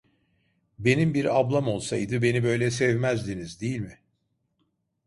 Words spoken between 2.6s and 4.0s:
sevmezdiniz değil mi?